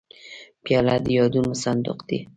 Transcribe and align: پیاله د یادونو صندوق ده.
پیاله 0.63 0.95
د 1.03 1.05
یادونو 1.17 1.53
صندوق 1.63 1.99
ده. 2.07 2.19